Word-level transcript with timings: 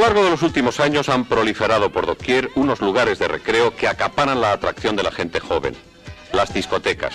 largo 0.00 0.24
de 0.24 0.30
los 0.30 0.42
últimos 0.42 0.80
años 0.80 1.08
han 1.08 1.26
proliferado 1.26 1.92
por 1.92 2.06
doquier 2.06 2.50
unos 2.54 2.80
lugares 2.80 3.18
de 3.18 3.28
recreo 3.28 3.76
que 3.76 3.86
acaparan 3.86 4.40
la 4.40 4.52
atracción 4.52 4.96
de 4.96 5.02
la 5.02 5.12
gente 5.12 5.40
joven, 5.40 5.76
las 6.32 6.54
discotecas. 6.54 7.14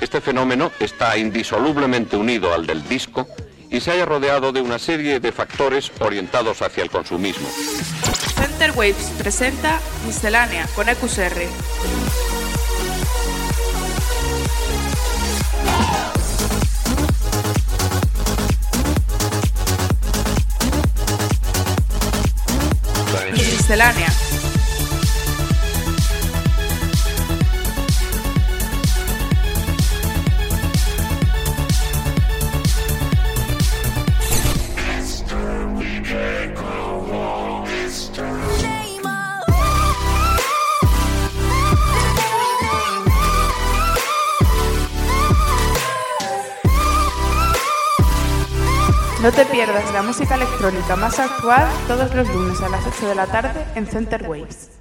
Este 0.00 0.20
fenómeno 0.20 0.72
está 0.80 1.16
indisolublemente 1.16 2.16
unido 2.16 2.52
al 2.52 2.66
del 2.66 2.86
disco 2.88 3.28
y 3.70 3.80
se 3.80 3.92
haya 3.92 4.04
rodeado 4.04 4.52
de 4.52 4.60
una 4.60 4.78
serie 4.78 5.20
de 5.20 5.32
factores 5.32 5.92
orientados 6.00 6.60
hacia 6.62 6.82
el 6.82 6.90
consumismo. 6.90 7.48
Center 8.34 8.72
Waves 8.72 9.12
presenta 9.18 9.80
Miscelánea 10.06 10.66
con 10.74 10.88
EQSR. 10.88 11.48
Miscelánea. 23.68 24.27
La 49.98 50.04
música 50.04 50.36
electrónica 50.36 50.94
más 50.94 51.18
actual 51.18 51.66
todos 51.88 52.14
los 52.14 52.28
lunes 52.32 52.60
a 52.60 52.68
las 52.68 52.86
8 52.86 53.08
de 53.08 53.14
la 53.16 53.26
tarde 53.26 53.66
en 53.74 53.84
Center 53.84 54.28
Waves. 54.28 54.77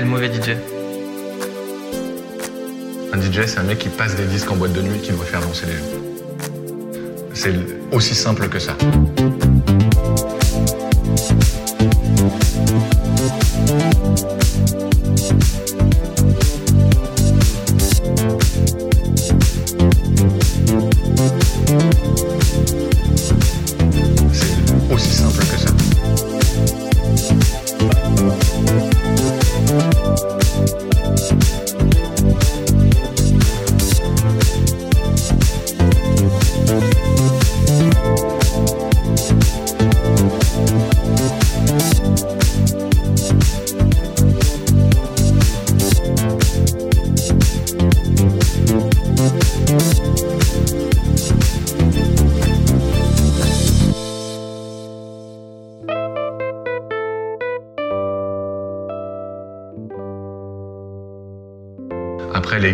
Le 0.00 0.06
mauvais 0.06 0.28
DJ 0.28 0.56
Un 3.12 3.20
DJ, 3.20 3.46
c'est 3.46 3.58
un 3.58 3.64
mec 3.64 3.78
qui 3.78 3.88
passe 3.88 4.14
des 4.16 4.24
disques 4.24 4.50
en 4.50 4.56
boîte 4.56 4.72
de 4.72 4.82
nuit 4.82 5.00
qui 5.00 5.12
doit 5.12 5.24
faire 5.24 5.40
danser 5.40 5.66
les. 5.66 7.34
C'est 7.34 7.54
aussi 7.92 8.14
simple 8.14 8.48
que 8.48 8.58
ça. 8.58 8.76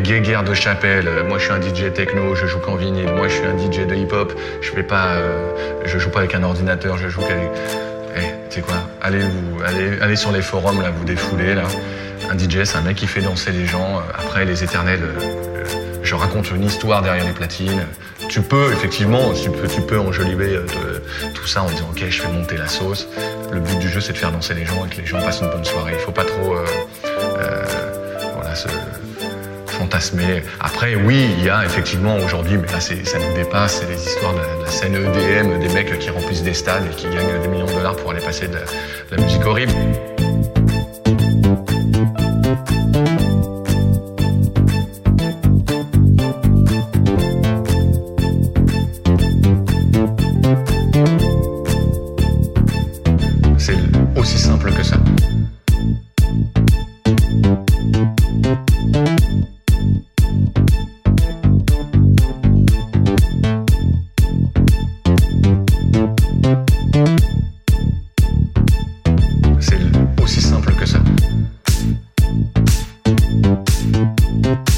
Guéguerres 0.07 0.45
de 0.45 0.55
chapelle, 0.55 1.11
moi 1.27 1.37
je 1.37 1.45
suis 1.47 1.53
un 1.53 1.61
DJ 1.61 1.93
techno, 1.93 2.37
je 2.37 2.47
joue 2.47 2.61
qu'en 2.61 2.77
vinyle, 2.77 3.13
moi 3.13 3.27
je 3.27 3.35
suis 3.35 3.45
un 3.45 3.59
DJ 3.59 3.89
de 3.89 3.97
hip-hop, 3.97 4.33
je 4.61 4.71
fais 4.71 4.85
pas, 4.85 5.15
euh, 5.15 5.51
je 5.85 5.99
joue 5.99 6.11
pas 6.11 6.21
avec 6.21 6.33
un 6.37 6.45
ordinateur, 6.45 6.97
je 6.97 7.09
joue 7.09 7.23
qu'avec. 7.23 7.51
Eh, 8.17 8.21
tu 8.49 8.55
sais 8.55 8.61
quoi? 8.61 8.77
Allez 9.03 9.19
vous, 9.19 9.65
allez, 9.65 10.01
allez 10.01 10.15
sur 10.15 10.31
les 10.31 10.43
forums 10.43 10.81
là, 10.81 10.91
vous 10.97 11.05
défoulez 11.05 11.57
là. 11.57 11.65
Un 12.31 12.39
DJ, 12.39 12.63
c'est 12.63 12.79
un 12.79 12.83
mec 12.83 12.95
qui 12.95 13.09
fait 13.09 13.21
danser 13.21 13.51
les 13.51 13.67
gens. 13.67 14.01
Après 14.17 14.45
les 14.45 14.63
éternels, 14.63 15.01
euh, 15.03 15.21
euh, 15.21 15.65
je 16.05 16.15
raconte 16.15 16.53
une 16.53 16.63
histoire 16.63 17.03
derrière 17.03 17.25
les 17.25 17.33
platines. 17.33 17.85
Tu 18.29 18.43
peux 18.43 18.73
effectivement, 18.73 19.33
tu 19.33 19.51
peux, 19.51 19.67
tu 19.67 19.81
peux 19.81 19.99
enjoliver 19.99 20.57
tout 21.35 21.49
ça 21.49 21.65
en 21.65 21.67
disant 21.69 21.89
ok, 21.91 22.05
je 22.09 22.23
fais 22.23 22.31
monter 22.31 22.57
la 22.57 22.69
sauce. 22.69 23.09
Le 23.51 23.59
but 23.59 23.81
du 23.81 23.89
jeu, 23.89 24.01
c'est 24.01 24.13
de 24.13 24.19
faire 24.19 24.31
danser 24.31 24.55
les 24.55 24.67
gens 24.67 24.87
et 24.87 24.89
que 24.89 25.01
les 25.01 25.07
gens 25.07 25.21
passent 25.21 25.41
une 25.41 25.51
bonne 25.51 25.65
soirée. 25.65 25.95
Il 25.95 25.99
faut 25.99 26.13
pas 26.13 26.25
trop, 26.25 26.55
voilà, 28.37 28.55
se 28.55 28.69
fantasmer. 29.77 30.43
Après, 30.61 30.95
oui, 30.95 31.29
il 31.39 31.45
y 31.45 31.51
a 31.51 31.65
effectivement 31.65 32.17
aujourd'hui, 32.17 32.57
mais 32.59 32.69
là 32.69 32.81
ça 32.81 32.95
nous 32.95 33.35
dépasse, 33.35 33.81
c'est 33.81 33.89
les 33.89 34.03
histoires 34.03 34.35
de 34.35 34.41
la, 34.65 34.71
scène 34.71 34.95
EDM, 34.95 35.59
des 35.59 35.69
mecs 35.69 35.99
qui 35.99 36.11
remplissent 36.11 36.43
des 36.43 36.55
stades 36.55 36.87
et 36.91 36.95
qui 36.95 37.07
gagnent 37.09 37.41
des 37.41 37.49
millions 37.49 37.67
de 37.67 37.73
dollars 37.73 37.97
pour 37.97 38.11
aller 38.11 38.21
passer 38.21 38.49
de 38.49 38.59
la 39.11 39.23
musique 39.23 39.45
horrible. 39.45 39.73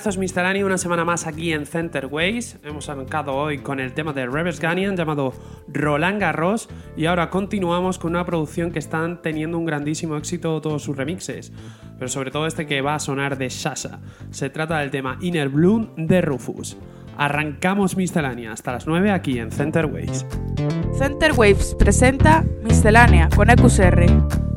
esto 0.00 0.08
es 0.08 0.16
Misceláneo, 0.16 0.64
una 0.64 0.78
semana 0.78 1.04
más 1.04 1.26
aquí 1.26 1.52
en 1.52 1.66
Center 1.66 2.06
Ways. 2.06 2.56
Hemos 2.64 2.88
arrancado 2.88 3.34
hoy 3.34 3.58
con 3.58 3.80
el 3.80 3.92
tema 3.92 4.14
de 4.14 4.24
Reverse 4.24 4.62
Ganian 4.62 4.96
llamado 4.96 5.34
Roland 5.68 6.18
Garros 6.18 6.70
y 6.96 7.04
ahora 7.04 7.28
continuamos 7.28 7.98
con 7.98 8.12
una 8.12 8.24
producción 8.24 8.70
que 8.70 8.78
están 8.78 9.20
teniendo 9.20 9.58
un 9.58 9.66
grandísimo 9.66 10.16
éxito 10.16 10.58
todos 10.62 10.82
sus 10.82 10.96
remixes, 10.96 11.52
pero 11.98 12.08
sobre 12.08 12.30
todo 12.30 12.46
este 12.46 12.66
que 12.66 12.80
va 12.80 12.94
a 12.94 12.98
sonar 12.98 13.36
de 13.36 13.50
Sasha. 13.50 14.00
Se 14.30 14.48
trata 14.48 14.78
del 14.78 14.90
tema 14.90 15.18
Inner 15.20 15.50
Bloom 15.50 15.90
de 15.96 16.22
Rufus. 16.22 16.78
Arrancamos 17.18 17.98
Miscelánea 17.98 18.52
hasta 18.52 18.72
las 18.72 18.86
9 18.86 19.10
aquí 19.10 19.38
en 19.38 19.52
Center 19.52 19.84
Waves. 19.84 20.24
Center 20.96 21.32
Waves 21.32 21.76
presenta 21.78 22.42
Miscelánea 22.62 23.28
con 23.36 23.50
EQSR. 23.50 24.49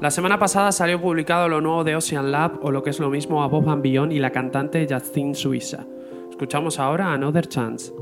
La 0.00 0.10
semana 0.10 0.38
pasada 0.38 0.72
salió 0.72 0.98
publicado 0.98 1.46
lo 1.46 1.60
nuevo 1.60 1.84
de 1.84 1.94
Ocean 1.94 2.32
Lab 2.32 2.60
o 2.62 2.70
lo 2.70 2.82
que 2.82 2.88
es 2.88 3.00
lo 3.00 3.10
mismo 3.10 3.42
a 3.42 3.48
Bob 3.48 3.66
Van 3.66 3.82
Beyond 3.82 4.12
y 4.12 4.18
la 4.18 4.30
cantante 4.30 4.86
Justine 4.88 5.34
Suiza. 5.34 5.84
Escuchamos 6.30 6.78
ahora 6.78 7.12
Another 7.12 7.46
Chance. 7.46 7.92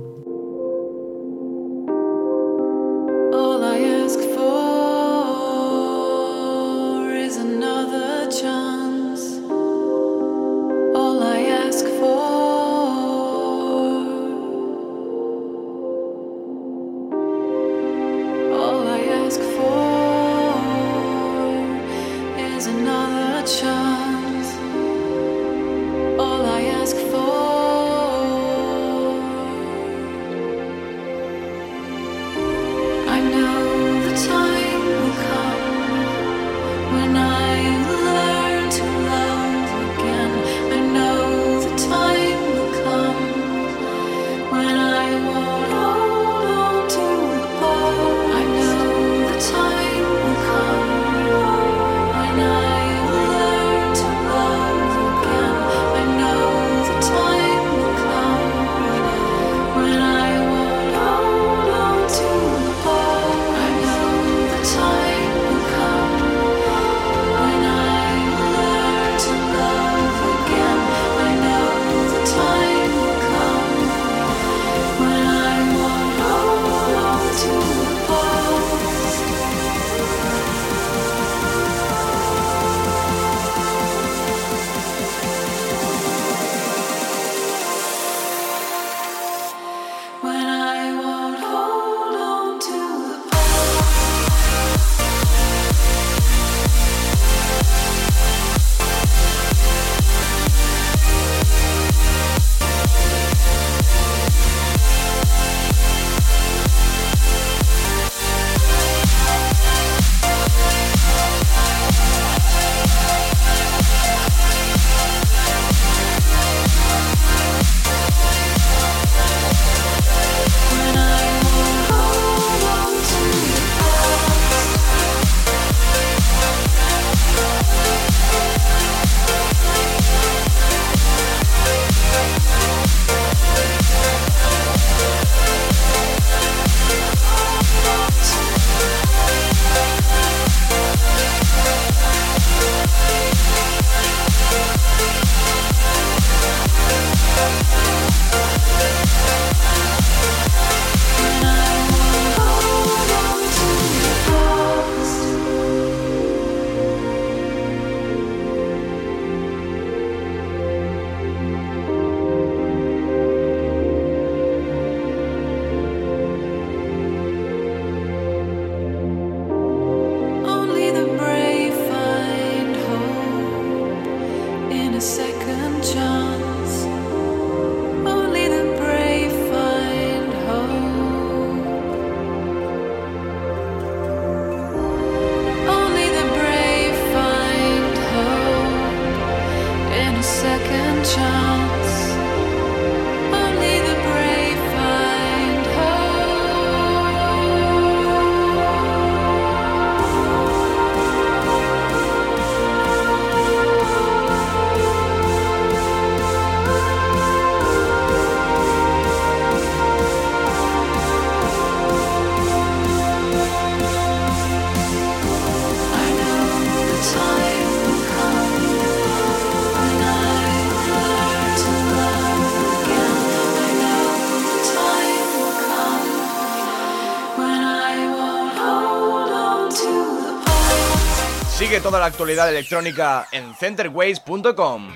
Toda 231.82 232.00
la 232.00 232.06
actualidad 232.06 232.48
electrónica 232.48 233.28
en 233.30 233.54
centerways.com. 233.54 234.88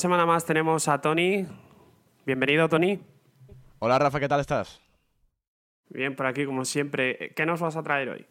Semana 0.00 0.24
más 0.24 0.46
tenemos 0.46 0.88
a 0.88 0.98
Tony. 0.98 1.46
Bienvenido, 2.24 2.70
Tony. 2.70 2.98
Hola 3.80 3.98
Rafa, 3.98 4.18
¿qué 4.18 4.28
tal 4.28 4.40
estás? 4.40 4.80
Bien, 5.90 6.16
por 6.16 6.24
aquí, 6.24 6.46
como 6.46 6.64
siempre. 6.64 7.34
¿Qué 7.36 7.44
nos 7.44 7.60
vas 7.60 7.76
a 7.76 7.82
traer 7.82 8.08
hoy? 8.08 8.26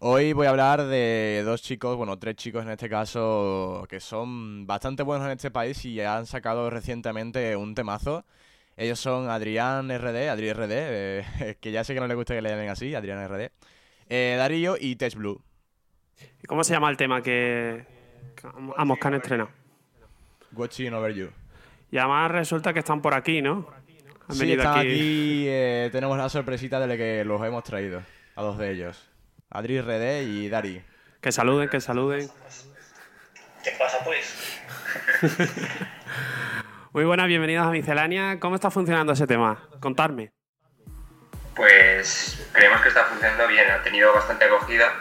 Hoy 0.00 0.34
voy 0.34 0.46
a 0.46 0.50
hablar 0.50 0.84
de 0.84 1.42
dos 1.42 1.62
chicos, 1.62 1.96
bueno, 1.96 2.18
tres 2.18 2.36
chicos 2.36 2.64
en 2.64 2.70
este 2.70 2.90
caso, 2.90 3.86
que 3.88 3.98
son 3.98 4.66
bastante 4.66 5.02
buenos 5.02 5.24
en 5.24 5.32
este 5.32 5.50
país 5.50 5.82
y 5.86 6.02
han 6.02 6.26
sacado 6.26 6.68
recientemente 6.68 7.56
un 7.56 7.74
temazo. 7.74 8.26
Ellos 8.76 9.00
son 9.00 9.30
Adrián 9.30 9.88
RD, 9.88 10.28
Adri 10.28 10.52
RD, 10.52 10.70
eh, 10.70 11.56
que 11.62 11.72
ya 11.72 11.82
sé 11.82 11.94
que 11.94 12.00
no 12.00 12.06
le 12.06 12.14
gusta 12.14 12.34
que 12.34 12.42
le 12.42 12.50
llamen 12.50 12.68
así, 12.68 12.94
Adrián 12.94 13.26
RD, 13.26 13.50
eh, 14.10 14.34
Darío 14.36 14.76
y 14.78 14.96
Tech 14.96 15.14
Blue. 15.14 15.40
¿Y 16.42 16.46
cómo 16.46 16.62
se 16.62 16.74
llama 16.74 16.90
el 16.90 16.98
tema 16.98 17.22
que, 17.22 17.86
que 18.36 18.48
vamos, 18.76 18.98
que 18.98 19.08
han 19.08 19.14
estrenado? 19.14 19.63
Watching 20.54 20.92
Over 20.94 21.14
You. 21.14 21.30
Y 21.90 21.98
además 21.98 22.30
resulta 22.30 22.72
que 22.72 22.80
están 22.80 23.00
por 23.02 23.14
aquí, 23.14 23.42
¿no? 23.42 23.68
Han 24.28 24.36
Sí, 24.36 24.52
están 24.52 24.78
aquí. 24.78 24.88
aquí, 24.88 25.44
eh, 25.48 25.88
tenemos 25.92 26.16
la 26.16 26.28
sorpresita 26.28 26.80
de 26.80 26.86
la 26.86 26.96
que 26.96 27.24
los 27.24 27.42
hemos 27.44 27.62
traído, 27.62 28.02
a 28.36 28.42
dos 28.42 28.56
de 28.58 28.70
ellos. 28.70 29.08
Adri 29.50 29.80
RD 29.80 30.22
y 30.22 30.48
Dari. 30.48 30.82
Que 31.20 31.30
saluden, 31.30 31.68
que 31.68 31.80
saluden. 31.80 32.28
¿Qué 33.62 33.70
pasa, 33.78 33.98
pues? 34.04 34.60
Muy 36.92 37.04
buenas, 37.04 37.26
bienvenidos 37.26 37.66
a 37.66 37.70
Miscelánea. 37.70 38.38
¿Cómo 38.40 38.54
está 38.54 38.70
funcionando 38.70 39.12
ese 39.12 39.26
tema? 39.26 39.68
Contarme. 39.80 40.32
Pues 41.54 42.48
creemos 42.52 42.80
que 42.80 42.88
está 42.88 43.04
funcionando 43.04 43.46
bien, 43.48 43.70
ha 43.70 43.82
tenido 43.82 44.12
bastante 44.12 44.44
acogida 44.44 44.92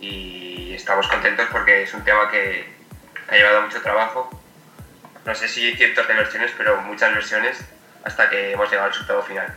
y 0.00 0.72
estamos 0.74 1.06
contentos 1.08 1.46
porque 1.52 1.82
es 1.84 1.94
un 1.94 2.02
tema 2.02 2.28
que 2.30 2.64
ha 3.28 3.34
llevado 3.36 3.62
mucho 3.62 3.80
trabajo. 3.80 4.28
No 5.24 5.34
sé 5.34 5.48
si 5.48 5.74
cientos 5.76 6.06
de 6.08 6.14
versiones, 6.14 6.52
pero 6.56 6.80
muchas 6.82 7.14
versiones 7.14 7.58
hasta 8.04 8.28
que 8.28 8.52
hemos 8.52 8.68
llegado 8.68 8.86
al 8.86 8.92
resultado 8.92 9.22
final. 9.22 9.54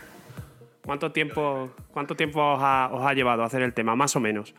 ¿Cuánto 0.86 1.12
tiempo, 1.12 1.74
cuánto 1.92 2.16
tiempo 2.16 2.54
os, 2.54 2.60
ha, 2.62 2.90
os 2.92 3.06
ha 3.06 3.14
llevado 3.14 3.42
a 3.42 3.48
hacer 3.48 3.64
el 3.64 3.74
tema, 3.74 3.96
más 3.96 4.16
o 4.16 4.20
menos? 4.20 4.54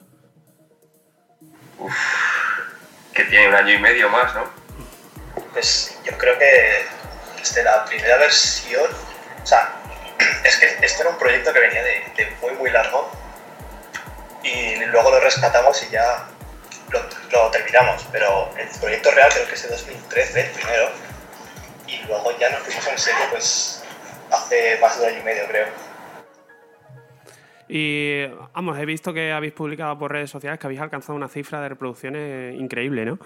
Que 3.14 3.25
tiene 3.25 3.49
un 3.49 3.55
año 3.55 3.75
y 3.75 3.79
medio 3.79 4.09
más, 4.11 4.35
¿no? 4.35 4.45
Pues 5.53 6.01
yo 6.05 6.16
creo 6.19 6.37
que 6.38 6.85
desde 7.38 7.62
la 7.62 7.85
primera 7.85 8.16
versión, 8.19 8.90
o 9.42 9.47
sea, 9.47 9.73
es 10.45 10.57
que 10.57 10.66
este 10.85 11.03
era 11.03 11.11
un 11.11 11.19
proyecto 11.19 11.53
que 11.53 11.61
venía 11.61 11.83
de, 11.83 12.03
de 12.16 12.37
muy, 12.42 12.53
muy 12.55 12.71
largo 12.71 13.09
y 14.42 14.85
luego 14.87 15.11
lo 15.11 15.21
rescatamos 15.21 15.83
y 15.85 15.90
ya 15.90 16.29
lo, 16.90 17.01
lo 17.33 17.51
terminamos, 17.51 18.07
pero 18.12 18.51
el 18.59 18.68
proyecto 18.81 19.11
real 19.11 19.31
creo 19.33 19.46
que 19.46 19.55
es 19.55 19.62
de 19.62 19.68
2013, 19.68 20.40
el 20.40 20.51
primero, 20.53 20.88
y 21.87 22.03
luego 22.07 22.38
ya 22.38 22.51
nos 22.51 22.61
pusimos 22.61 22.88
en 22.88 22.99
serio 22.99 23.25
pues 23.31 23.85
hace 24.31 24.79
más 24.81 24.99
de 24.99 25.05
un 25.05 25.12
año 25.12 25.20
y 25.20 25.25
medio, 25.25 25.46
creo. 25.49 25.66
Y 27.68 28.27
vamos, 28.55 28.79
he 28.79 28.87
visto 28.87 29.12
que 29.12 29.33
habéis 29.33 29.53
publicado 29.53 29.99
por 29.99 30.12
redes 30.12 30.31
sociales 30.31 30.59
que 30.59 30.66
habéis 30.66 30.81
alcanzado 30.81 31.16
una 31.16 31.29
cifra 31.29 31.61
de 31.61 31.70
reproducciones 31.70 32.55
increíble, 32.55 33.05
¿no? 33.05 33.18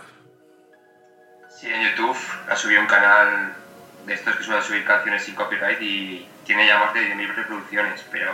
Sí, 1.49 1.69
en 1.71 1.83
YouTube 1.83 2.17
ha 2.49 2.57
subido 2.57 2.81
un 2.81 2.87
canal 2.87 3.55
de 4.07 4.15
estos 4.15 4.35
que 4.37 4.45
suelen 4.45 4.63
subir 4.63 4.85
canciones 4.85 5.25
sin 5.25 5.35
copyright 5.35 5.81
y 5.83 6.27
tiene 6.45 6.67
ya 6.67 6.79
más 6.79 6.95
de 6.95 7.01
10.000 7.01 7.35
reproducciones, 7.35 8.05
pero 8.11 8.33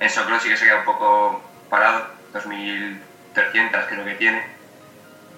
en 0.00 0.08
Soclo 0.08 0.40
sí 0.40 0.48
que 0.48 0.56
se 0.56 0.64
queda 0.64 0.78
un 0.78 0.84
poco 0.86 1.42
parado, 1.68 2.06
2.300 3.34 3.86
creo 3.88 4.04
que 4.04 4.14
tiene, 4.14 4.44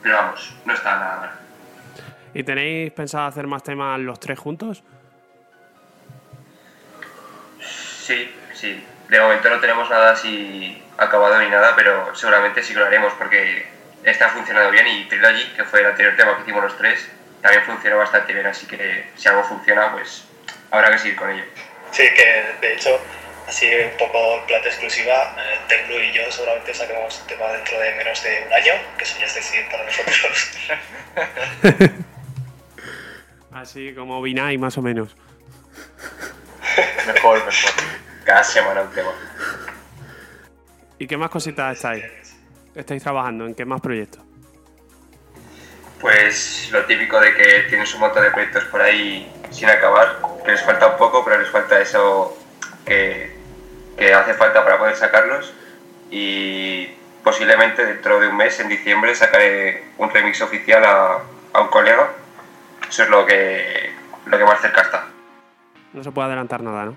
pero 0.03 0.17
vamos, 0.17 0.55
no 0.65 0.75
está 0.75 0.97
nada 0.97 1.17
mal. 1.21 1.31
¿Y 2.35 2.43
tenéis 2.43 2.93
pensado 2.93 3.27
hacer 3.27 3.47
más 3.47 3.63
temas 3.63 4.01
los 4.01 4.19
tres 4.19 4.39
juntos? 4.39 4.83
Sí, 7.61 8.35
sí. 8.53 8.85
De 9.09 9.21
momento 9.21 9.49
no 9.49 9.61
tenemos 9.61 9.89
nada 9.89 10.13
así 10.13 10.83
acabado 10.99 11.39
ni 11.39 11.49
nada, 11.49 11.75
pero 11.77 12.15
seguramente 12.15 12.63
sí 12.63 12.73
que 12.73 12.81
lo 12.81 12.87
haremos 12.87 13.13
porque 13.15 13.67
está 14.03 14.29
funcionando 14.29 14.71
bien 14.71 14.87
y 14.87 15.05
Trilogy, 15.09 15.53
que 15.55 15.65
fue 15.65 15.81
el 15.81 15.87
anterior 15.87 16.17
tema 16.17 16.37
que 16.37 16.43
hicimos 16.43 16.65
los 16.65 16.77
tres, 16.77 17.09
también 17.41 17.63
funcionó 17.65 17.99
bastante 17.99 18.33
bien, 18.33 18.47
así 18.47 18.67
que 18.67 19.11
si 19.17 19.29
algo 19.29 19.45
funciona, 19.45 19.93
pues 19.93 20.25
habrá 20.71 20.91
que 20.91 20.99
seguir 20.99 21.17
con 21.17 21.31
ello. 21.31 21.45
Sí, 21.91 22.03
que 22.17 22.57
de 22.61 22.75
hecho, 22.75 23.01
así 23.47 23.67
un 23.69 23.97
poco 23.99 24.39
en 24.39 24.47
plata 24.47 24.69
exclusiva, 24.69 25.37
eh, 25.39 26.11
y 26.11 26.13
yo 26.13 26.31
seguramente 26.31 26.75
saquemos 26.75 27.21
un 27.21 27.27
tema 27.27 27.47
dentro 27.53 27.79
de 27.79 27.95
menos 27.95 28.23
de 28.23 28.45
un 28.47 28.53
año, 28.53 28.73
que 28.97 29.05
eso 29.05 29.19
ya 29.19 29.27
es 29.27 29.35
decir 29.35 29.65
para 29.71 29.85
nosotros. 29.85 30.51
Así 33.53 33.95
como 33.95 34.21
Vinay, 34.21 34.59
más 34.59 34.77
o 34.79 34.83
menos. 34.83 35.17
Mejor, 37.07 37.45
mejor. 37.45 37.73
Cada 38.25 38.43
semana 38.43 38.83
un 38.83 38.91
tema. 38.93 39.13
¿Y 40.99 41.07
qué 41.07 41.17
más 41.17 41.31
cositas 41.31 41.77
estáis? 41.77 42.05
¿Estáis 42.75 43.03
trabajando? 43.03 43.47
¿En 43.47 43.55
qué 43.55 43.65
más 43.65 43.81
proyectos? 43.81 44.23
Pues 46.01 46.69
lo 46.73 46.85
típico 46.85 47.21
de 47.21 47.35
que 47.35 47.61
tienes 47.69 47.95
un 47.95 48.01
montón 48.01 48.25
de 48.25 48.31
proyectos 48.31 48.65
por 48.65 48.83
ahí 48.83 49.31
sin 49.51 49.69
acabar, 49.69 50.19
que 50.45 50.51
les 50.51 50.63
falta 50.63 50.89
un 50.89 50.99
poco, 50.99 51.25
pero 51.25 51.39
les 51.39 51.49
falta 51.49 51.81
eso 51.81 52.37
que, 52.85 53.34
que 53.97 54.13
hace 54.13 54.35
falta 54.35 54.65
para 54.65 54.79
poder 54.79 54.97
sacarlos. 54.97 55.53
Y 56.11 56.87
posiblemente 57.23 57.85
dentro 57.85 58.21
de 58.21 58.29
un 58.29 58.37
mes, 58.37 58.59
en 58.61 58.69
diciembre, 58.69 59.15
sacaré 59.15 59.85
un 59.99 60.11
remix 60.11 60.41
oficial 60.43 60.85
a, 60.85 61.19
a 61.53 61.61
un 61.61 61.69
colega. 61.69 62.11
Eso 62.89 63.05
es 63.05 63.09
lo 63.09 63.27
que, 63.27 63.91
lo 64.27 64.39
que 64.39 64.45
más 64.45 64.61
cerca 64.61 64.83
está. 64.83 65.07
No 65.93 66.03
se 66.03 66.11
puede 66.11 66.27
adelantar 66.27 66.63
nada, 66.63 66.85
¿no? 66.87 66.97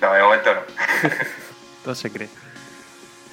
No, 0.00 0.12
de 0.12 0.22
momento 0.22 0.54
no. 0.54 0.62
Todo 1.84 1.94
se 1.94 2.10
cree. 2.10 2.28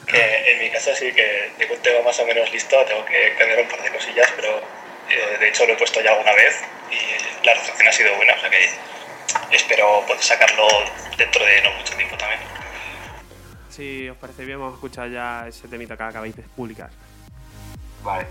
que 0.06 0.52
en 0.52 0.60
mi 0.60 0.70
caso 0.70 0.94
sí 0.96 1.12
que 1.14 1.52
tengo 1.58 1.74
un 1.74 1.82
tema 1.82 2.02
más 2.04 2.20
o 2.20 2.26
menos 2.26 2.52
listo, 2.52 2.76
tengo 2.86 3.06
que 3.06 3.36
cambiar 3.38 3.60
un 3.62 3.68
par 3.68 3.82
de 3.82 3.92
cosillas, 3.92 4.32
pero 4.36 4.60
eh, 5.10 5.38
de 5.40 5.48
hecho 5.50 5.66
lo 5.66 5.74
he 5.74 5.78
puesto 5.78 6.02
ya 6.02 6.12
alguna 6.12 6.34
vez 6.34 6.62
y 6.92 7.46
la 7.46 7.54
recepción 7.54 7.88
ha 7.88 7.92
sido 7.92 8.16
buena, 8.16 8.34
o 8.34 8.40
sea 8.40 8.50
que 8.50 8.70
espero 9.52 10.04
poder 10.08 10.22
sacarlo 10.22 10.68
dentro 11.18 11.46
de 11.46 11.62
no 11.62 11.72
mucho 11.78 11.96
tiempo 11.96 12.18
también. 12.18 12.42
Si 13.70 14.10
os 14.10 14.18
parece 14.18 14.46
bien, 14.46 14.60
vamos 14.60 14.74
a 14.74 14.76
escuchar 14.76 15.10
ya 15.10 15.48
ese 15.48 15.68
temita 15.68 15.96
que 15.96 16.04
acabáis 16.04 16.36
de 16.36 16.44
publicar. 16.44 16.90
Vale. 18.04 18.28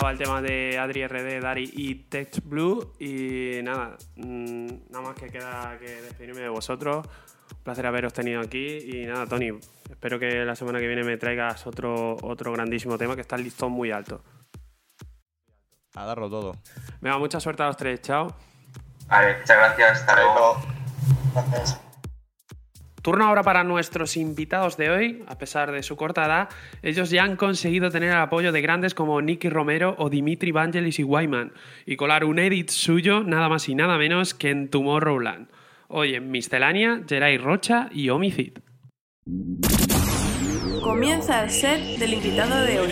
Estaba 0.00 0.12
el 0.12 0.18
tema 0.18 0.40
de 0.40 0.78
Adri 0.78 1.06
RD, 1.06 1.42
Dari 1.42 1.70
y 1.74 1.94
Tech 1.94 2.42
Blue. 2.44 2.94
Y 2.98 3.62
nada, 3.62 3.98
mm, 4.16 4.66
nada 4.88 5.04
más 5.04 5.14
que 5.14 5.26
queda 5.28 5.76
que 5.78 6.00
despedirme 6.00 6.40
de 6.40 6.48
vosotros. 6.48 7.06
Un 7.52 7.62
placer 7.62 7.84
haberos 7.84 8.14
tenido 8.14 8.40
aquí. 8.40 8.78
Y 8.78 9.04
nada, 9.04 9.26
Tony, 9.26 9.50
espero 9.90 10.18
que 10.18 10.42
la 10.46 10.56
semana 10.56 10.78
que 10.78 10.86
viene 10.86 11.04
me 11.04 11.18
traigas 11.18 11.66
otro, 11.66 12.16
otro 12.22 12.50
grandísimo 12.50 12.96
tema 12.96 13.14
que 13.14 13.20
está 13.20 13.36
el 13.36 13.44
listón 13.44 13.72
muy 13.72 13.90
alto. 13.90 14.22
A 15.94 16.06
darlo 16.06 16.30
todo. 16.30 16.56
Venga, 17.02 17.18
mucha 17.18 17.38
suerte 17.38 17.62
a 17.62 17.66
los 17.66 17.76
tres. 17.76 18.00
Chao. 18.00 18.34
Vale, 19.06 19.36
muchas 19.38 19.58
gracias. 19.58 20.00
Hasta 20.00 20.14
luego. 20.14 20.62
Gracias. 21.34 21.89
Turno 23.02 23.24
ahora 23.24 23.42
para 23.42 23.64
nuestros 23.64 24.16
invitados 24.16 24.76
de 24.76 24.90
hoy. 24.90 25.24
A 25.26 25.38
pesar 25.38 25.72
de 25.72 25.82
su 25.82 25.96
corta 25.96 26.26
edad, 26.26 26.48
ellos 26.82 27.10
ya 27.10 27.24
han 27.24 27.36
conseguido 27.36 27.90
tener 27.90 28.10
el 28.10 28.16
apoyo 28.16 28.52
de 28.52 28.60
grandes 28.60 28.94
como 28.94 29.22
Nicky 29.22 29.48
Romero 29.48 29.94
o 29.98 30.10
Dimitri 30.10 30.52
Vangelis 30.52 30.98
y 30.98 31.04
Wyman 31.04 31.52
y 31.86 31.96
colar 31.96 32.24
un 32.24 32.38
edit 32.38 32.70
suyo 32.70 33.22
nada 33.22 33.48
más 33.48 33.68
y 33.68 33.74
nada 33.74 33.96
menos 33.96 34.34
que 34.34 34.50
en 34.50 34.68
Tomorrowland. 34.68 35.48
Hoy 35.88 36.14
en 36.14 36.30
Miscelánea, 36.30 37.02
Geray 37.08 37.38
Rocha 37.38 37.88
y 37.92 38.10
Homicid. 38.10 38.58
Comienza 40.82 41.44
el 41.44 41.50
set 41.50 41.98
del 41.98 42.14
invitado 42.14 42.62
de 42.62 42.80
hoy. 42.80 42.88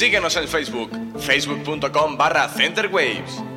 Síguenos 0.00 0.34
en 0.36 0.48
Facebook, 0.48 0.90
facebook.com 1.18 2.16
barra 2.16 2.48
centerwaves. 2.48 3.49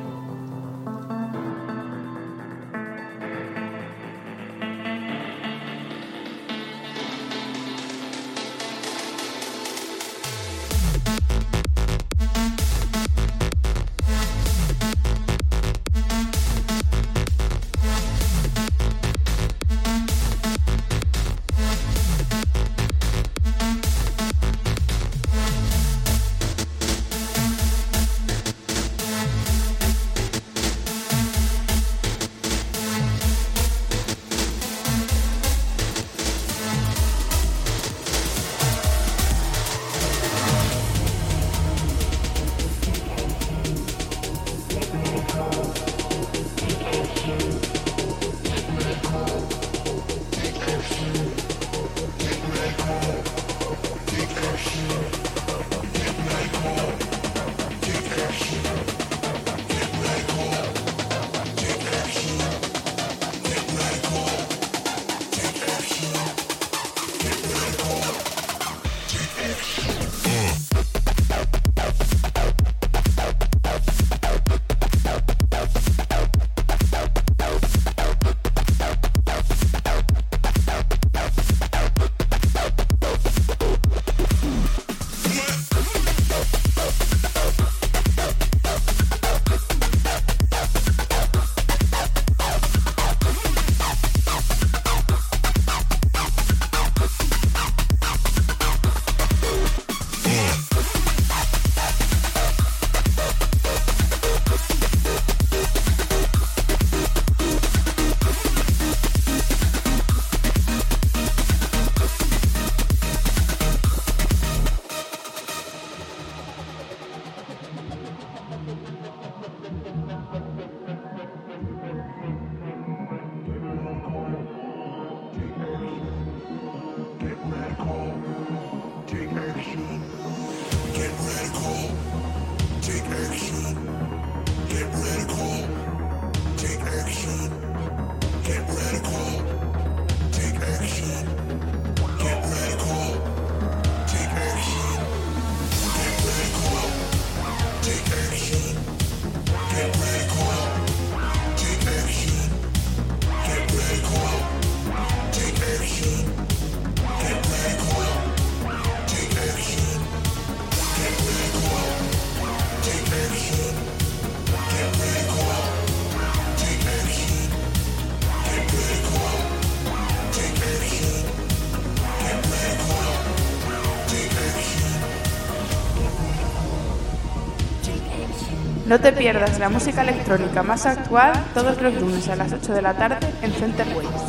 te 179.04 179.12
pierdas 179.12 179.58
la 179.58 179.68
música 179.68 180.00
electrónica 180.00 180.62
más 180.62 180.86
actual 180.86 181.34
todos 181.52 181.78
los 181.82 181.92
lunes 181.92 182.26
a 182.30 182.36
las 182.36 182.50
8 182.54 182.72
de 182.72 182.80
la 182.80 182.94
tarde 182.94 183.18
en 183.42 183.52
Center 183.52 183.86
Waves. 183.94 184.22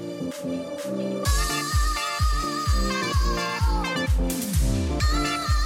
Oh, 0.00 0.32
oh, 0.44 1.24
oh, 4.20 4.98
oh, 5.00 5.57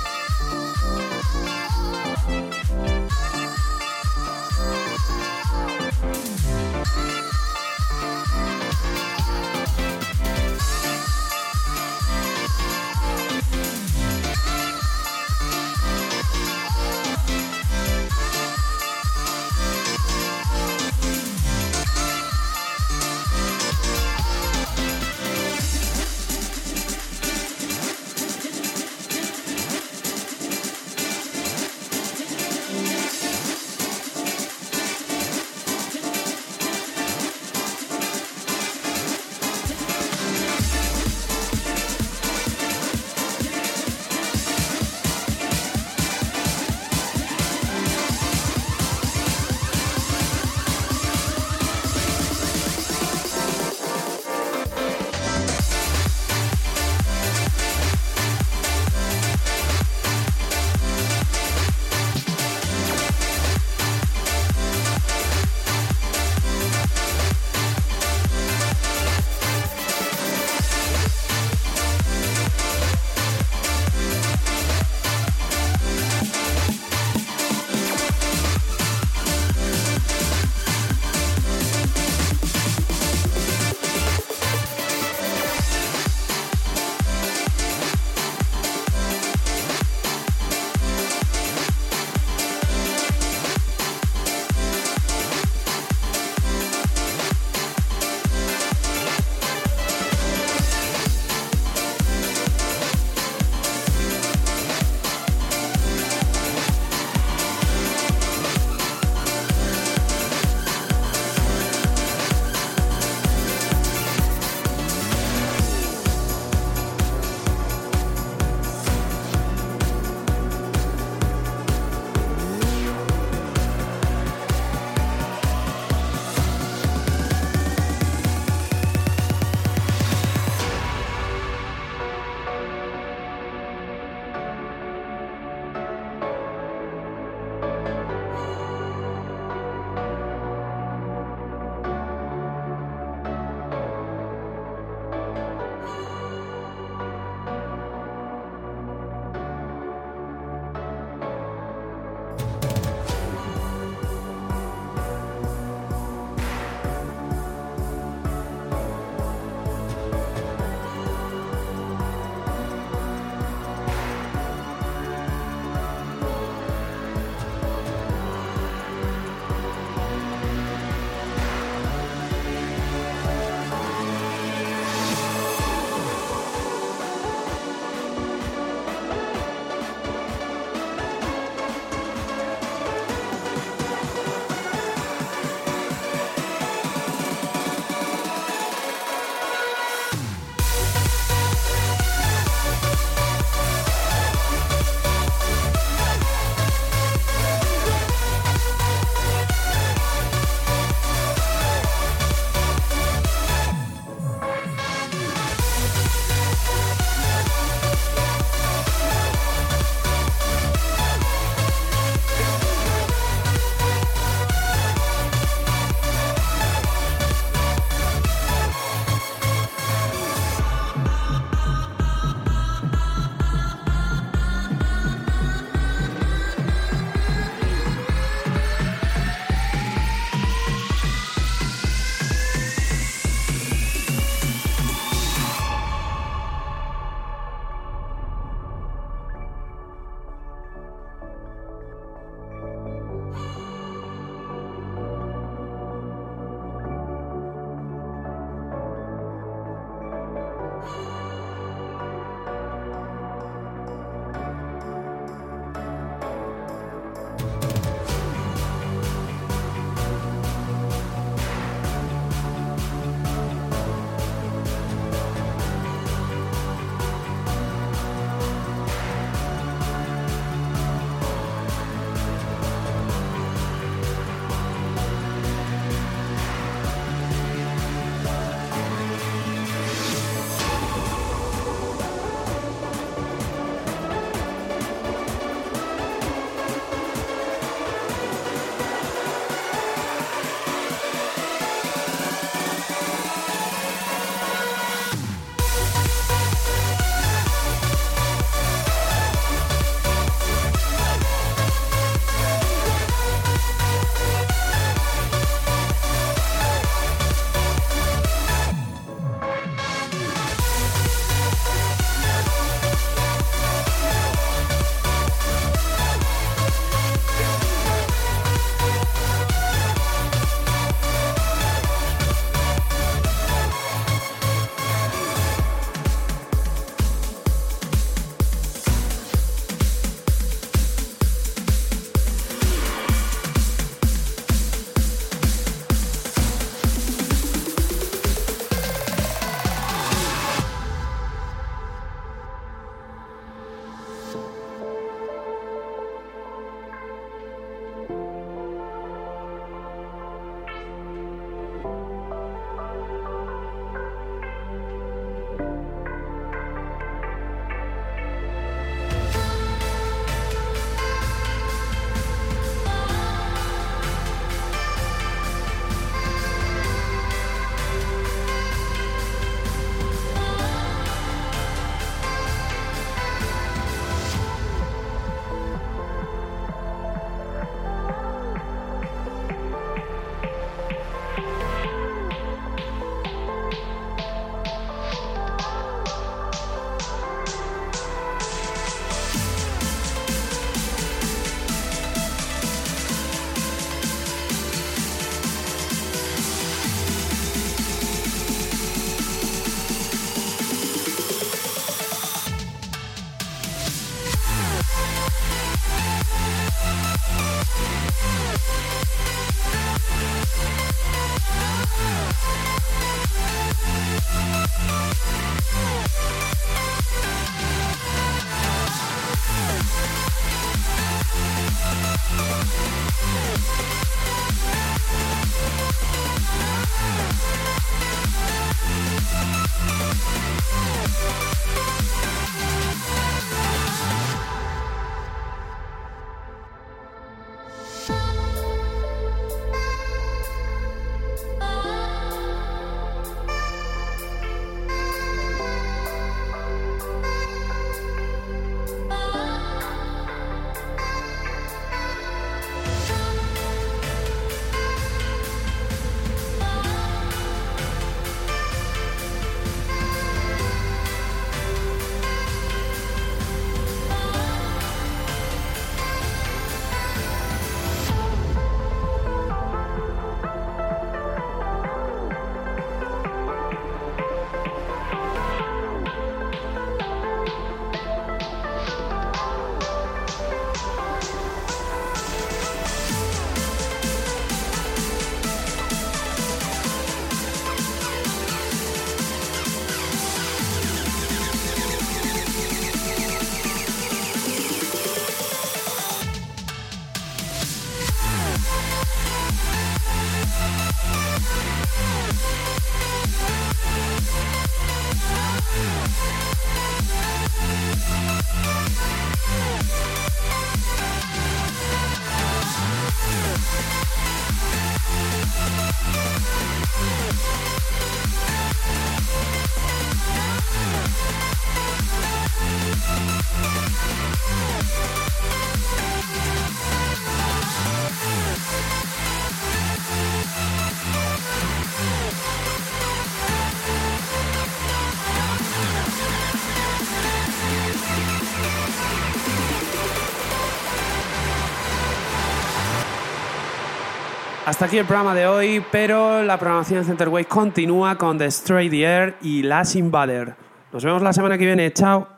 Hasta 544.83 544.91
aquí 544.91 544.99
el 544.99 545.07
programa 545.07 545.33
de 545.33 545.47
hoy, 545.47 545.85
pero 545.93 546.43
la 546.43 546.59
programación 546.59 546.99
de 546.99 547.07
Centerway 547.07 547.45
continúa 547.45 548.19
con 548.19 548.37
Destroy 548.37 548.91
the 548.91 549.05
Air 549.05 549.37
y 549.41 549.63
Last 549.63 549.95
Invader. 549.95 550.57
Nos 550.93 551.05
vemos 551.05 551.23
la 551.23 551.33
semana 551.33 551.57
que 551.57 551.67
viene. 551.67 551.93
Chao. 551.93 552.32